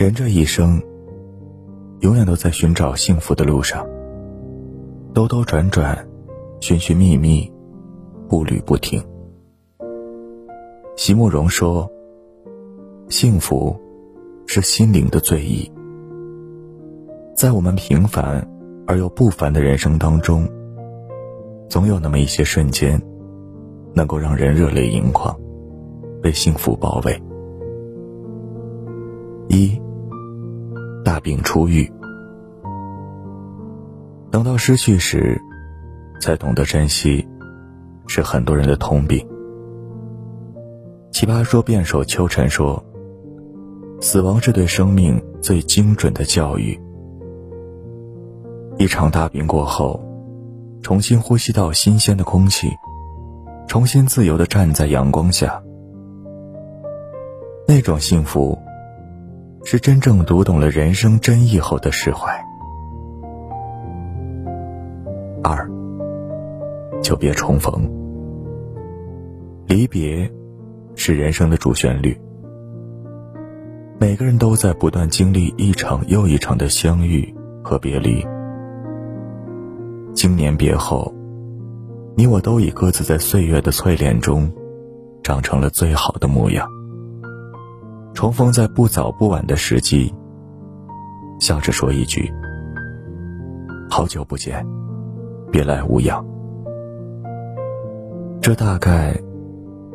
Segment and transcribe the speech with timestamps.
[0.00, 0.82] 人这一生，
[2.00, 3.86] 永远都在寻找幸福的路上，
[5.12, 6.08] 兜兜转转，
[6.62, 7.52] 寻寻觅觅，
[8.26, 9.04] 步履不停。
[10.96, 11.86] 席慕容说
[13.10, 13.78] ：“幸福，
[14.46, 15.70] 是心灵的醉意。
[17.36, 18.42] 在我们平凡
[18.86, 20.48] 而又不凡的人生当中，
[21.68, 22.98] 总有那么一些瞬间，
[23.92, 25.38] 能够让人热泪盈眶，
[26.22, 27.22] 被幸福包围。”
[29.48, 29.78] 一
[31.20, 31.90] 病初愈，
[34.30, 35.40] 等到失去时，
[36.20, 37.26] 才懂得珍惜，
[38.06, 39.26] 是很多人的通病。
[41.12, 42.82] 奇葩说辩手秋晨说
[44.00, 46.80] ：“死亡是对生命最精准的教育。
[48.78, 50.02] 一场大病过后，
[50.82, 52.68] 重新呼吸到新鲜的空气，
[53.68, 55.62] 重新自由的站在阳光下，
[57.68, 58.58] 那种幸福。”
[59.72, 62.44] 是真正读懂了人生真意后的释怀。
[65.44, 65.70] 二，
[67.00, 67.88] 久别重逢。
[69.68, 70.28] 离别，
[70.96, 72.20] 是人生的主旋律。
[74.00, 78.26] 每个人都在不断经历一场又一场的相遇和别离。
[80.14, 81.14] 经年别后，
[82.16, 84.52] 你我都已各自在岁月的淬炼中，
[85.22, 86.68] 长成了最好的模样。
[88.12, 90.12] 重逢在不早不晚的时机，
[91.38, 92.30] 笑着说一句
[93.88, 94.66] ：“好久不见，
[95.50, 96.24] 别来无恙。”
[98.42, 99.18] 这大概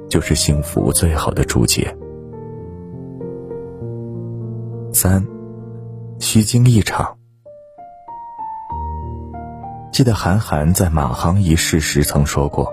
[0.10, 1.96] 就是幸福最好的注解。
[4.92, 5.24] 三，
[6.20, 7.16] 虚惊一场。
[9.92, 12.72] 记得韩寒在马航一事时曾说过：“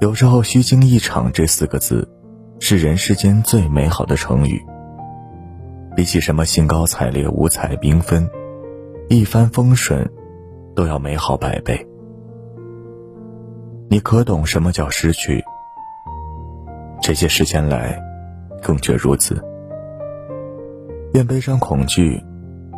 [0.00, 2.06] 有时候‘虚惊一场’这四个字。”
[2.58, 4.64] 是人世间最美好的成语。
[5.94, 8.28] 比起什么兴高采烈、五彩缤纷、
[9.08, 10.06] 一帆风顺，
[10.74, 11.86] 都要美好百倍。
[13.88, 15.42] 你可懂什么叫失去？
[17.00, 17.98] 这些时间来，
[18.62, 19.42] 更觉如此。
[21.14, 22.22] 愿悲伤、恐惧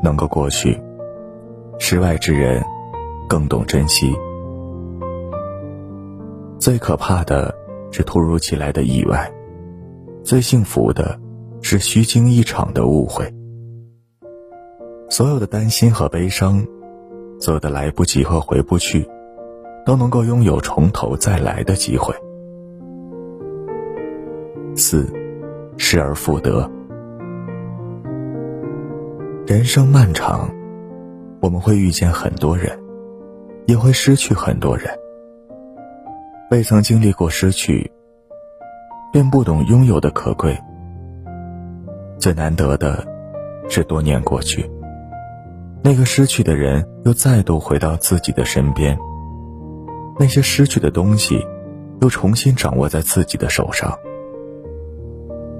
[0.02, 0.80] 能够过去，
[1.78, 2.62] 世外之人
[3.28, 4.14] 更懂珍惜。
[6.60, 7.52] 最可怕的
[7.90, 9.32] 是突如其来的意外。
[10.28, 11.18] 最幸福的，
[11.62, 13.32] 是虚惊一场的误会。
[15.08, 16.66] 所有的担心和悲伤，
[17.40, 19.08] 所有的来不及和回不去，
[19.86, 22.14] 都能够拥有从头再来的机会。
[24.76, 25.10] 四，
[25.78, 26.70] 失而复得。
[29.46, 30.50] 人生漫长，
[31.40, 32.78] 我们会遇见很多人，
[33.66, 34.90] 也会失去很多人。
[36.50, 37.90] 未曾经历过失去。
[39.12, 40.58] 便不懂拥有的可贵。
[42.18, 43.06] 最难得的，
[43.68, 44.70] 是多年过去，
[45.82, 48.98] 那个失去的人又再度回到自己的身边。
[50.18, 51.46] 那些失去的东西，
[52.00, 53.96] 又重新掌握在自己的手上。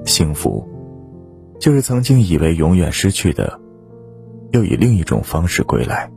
[0.03, 0.67] 幸福，
[1.59, 3.59] 就是曾经以为永远失去的，
[4.51, 6.11] 又以另一种方式归来。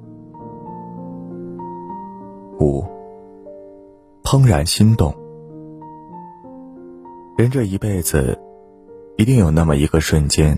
[2.59, 2.85] 五，
[4.25, 5.15] 怦然心动。
[7.35, 8.39] 人这一辈子，
[9.17, 10.57] 一定有那么一个瞬间，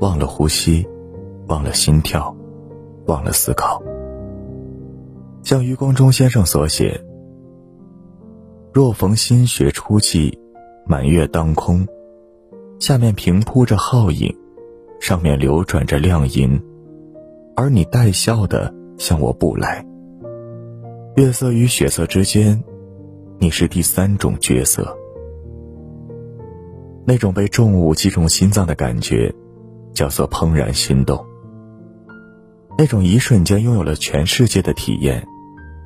[0.00, 0.86] 忘了呼吸，
[1.46, 2.34] 忘了心跳，
[3.06, 3.82] 忘了思考。
[5.42, 6.98] 像余光中先生所写
[8.72, 10.32] ：“若逢新雪初霁，
[10.86, 11.86] 满月当空，
[12.80, 14.34] 下面平铺着皓影，
[15.00, 16.58] 上面流转着亮银，
[17.54, 19.86] 而你带笑的向我步来。
[21.16, 22.64] 月色与血色之间，
[23.38, 24.96] 你是第三种角色。”
[27.08, 29.34] 那种被重物击中心脏的感觉，
[29.94, 31.24] 叫做怦然心动。
[32.76, 35.26] 那种一瞬间拥有了全世界的体验，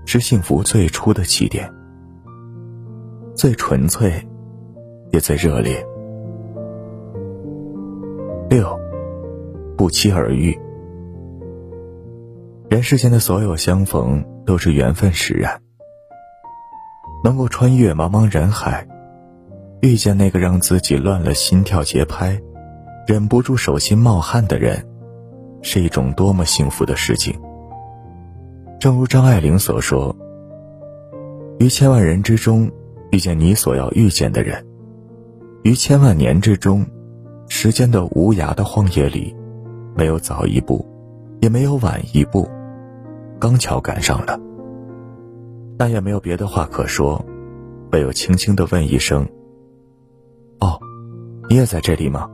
[0.05, 1.73] 是幸福最初的起点，
[3.37, 4.13] 最纯粹，
[5.13, 5.87] 也最热烈。
[8.51, 8.77] 六，
[9.77, 10.59] 不期而遇。
[12.69, 15.63] 人世间的所有相逢都是缘分使然，
[17.23, 18.89] 能够穿越茫茫人海。
[19.83, 22.41] 遇见那个让自己乱了心跳节拍，
[23.05, 24.81] 忍不住手心冒汗的人，
[25.61, 27.37] 是一种多么幸福的事情。
[28.79, 30.15] 正如张爱玲所说
[31.59, 32.71] ：“于千万人之中，
[33.11, 34.57] 遇见你所要遇见的人；
[35.65, 36.87] 于千万年之中，
[37.49, 39.35] 时间的无涯的荒野里，
[39.97, 40.87] 没有早一步，
[41.41, 42.49] 也没有晚一步，
[43.41, 44.39] 刚巧赶上了。
[45.77, 47.21] 但也没有别的话可说，
[47.91, 49.29] 唯有轻轻的问一声。”
[51.53, 52.31] 你也在这里吗？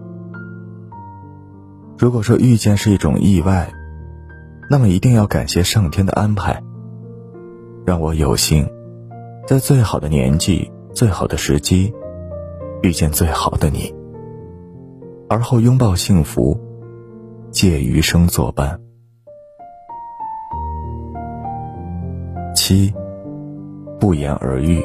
[1.99, 3.69] 如果说遇见是一种意外，
[4.71, 6.63] 那么一定要感谢上天的安排，
[7.85, 8.71] 让我有幸
[9.45, 11.93] 在最好的年纪、最好的时机
[12.81, 13.93] 遇见最好的你，
[15.29, 16.57] 而后拥抱幸福，
[17.51, 18.81] 借余生作伴。
[22.55, 22.95] 七，
[23.99, 24.81] 不言而喻，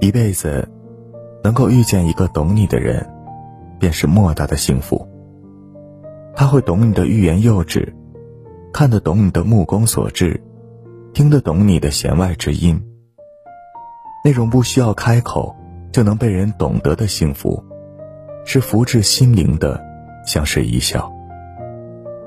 [0.00, 0.66] 一辈子
[1.46, 3.06] 能够遇见一个懂你的人。
[3.78, 5.06] 便是莫大的幸福。
[6.34, 7.94] 他会懂你的欲言又止，
[8.72, 10.42] 看得懂你的目光所至，
[11.12, 12.82] 听得懂你的弦外之音。
[14.24, 15.54] 那种不需要开口
[15.92, 17.62] 就能被人懂得的幸福，
[18.46, 19.78] 是福至心灵的，
[20.24, 21.12] 像是一笑，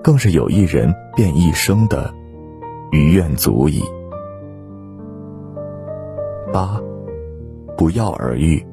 [0.04, 2.14] 更是有一人便一生的
[2.92, 3.82] 余愿足矣。
[6.54, 6.80] 八，
[7.76, 8.64] 不药而愈。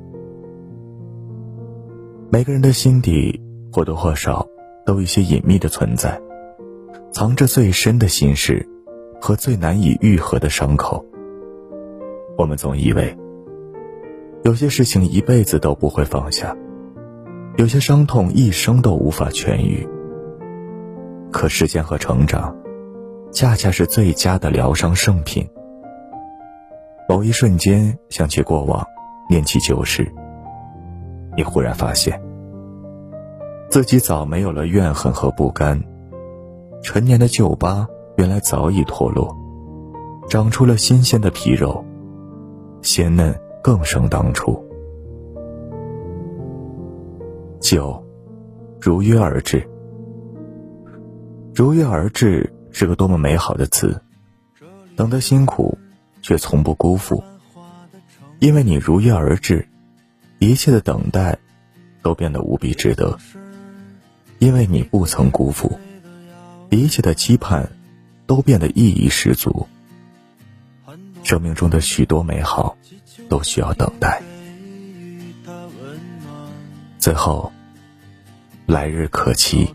[2.36, 3.40] 每个人的心底
[3.72, 4.46] 或多或少
[4.84, 6.20] 都有一些隐秘的存在，
[7.10, 8.68] 藏着最深的心事
[9.18, 11.02] 和最难以愈合的伤口。
[12.36, 13.16] 我们总以为
[14.44, 16.54] 有些事情一辈子都不会放下，
[17.56, 19.88] 有些伤痛一生都无法痊愈。
[21.32, 22.54] 可时间和成长，
[23.32, 25.48] 恰恰是最佳的疗伤圣品。
[27.08, 28.86] 某一瞬间想起过往，
[29.30, 30.06] 念起旧事。
[31.34, 32.18] 你忽然发现，
[33.68, 35.82] 自己早没有了怨恨和不甘，
[36.82, 37.86] 陈年的旧疤
[38.16, 39.36] 原来早已脱落，
[40.28, 41.84] 长出了新鲜的皮肉，
[42.80, 44.64] 鲜嫩更胜当初。
[47.60, 48.02] 九，
[48.80, 49.68] 如约而至。
[51.52, 54.00] 如约而至是个多么美好的词，
[54.94, 55.76] 等得辛苦，
[56.22, 57.22] 却从不辜负，
[58.38, 59.66] 因为你如约而至。
[60.38, 61.38] 一切的等待，
[62.02, 63.16] 都变得无比值得，
[64.38, 65.78] 因为你不曾辜负；
[66.70, 67.70] 一切的期盼，
[68.26, 69.66] 都变得意义十足。
[71.22, 72.76] 生命中的许多美好，
[73.28, 74.22] 都需要等待。
[76.98, 77.52] 最后，
[78.66, 79.74] 来日可期。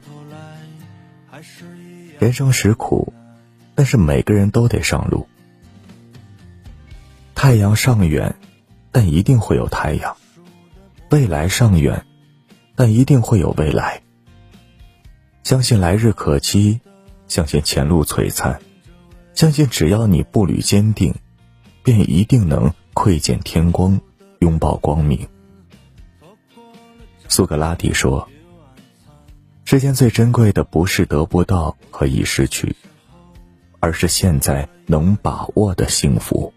[2.19, 3.13] 人生实苦，
[3.73, 5.27] 但是每个人都得上路。
[7.33, 8.35] 太阳尚远，
[8.91, 10.15] 但一定会有太阳。
[11.09, 12.05] 未来尚远，
[12.75, 14.03] 但一定会有未来。
[15.43, 16.79] 相信来日可期，
[17.27, 18.61] 相信前路璀璨，
[19.33, 21.13] 相信只要你步履坚定，
[21.83, 23.99] 便一定能窥见天光，
[24.39, 25.27] 拥抱光明。
[27.27, 28.29] 苏格拉底说
[29.65, 32.75] ：“世间最珍贵的不是得不到和已失去，
[33.79, 36.53] 而是现在能把握的幸福。”